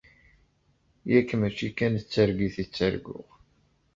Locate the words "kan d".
1.77-2.03